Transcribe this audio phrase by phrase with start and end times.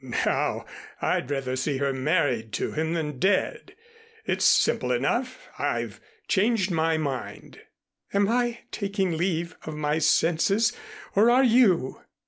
[0.25, 0.65] "Now
[0.99, 3.75] I'd rather see her married to him than dead.
[4.25, 5.47] It's simple enough.
[5.59, 7.59] I've changed my mind."
[8.11, 10.73] "Am I taking leave of my senses
[11.15, 12.01] or are you?"